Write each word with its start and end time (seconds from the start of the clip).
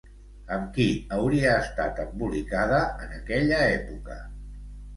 Amb 0.53 0.71
qui 0.77 0.87
hauria 1.17 1.51
estat 1.65 2.01
embolicada 2.05 2.81
en 3.05 3.15
aquella 3.21 3.63
època? 3.79 4.21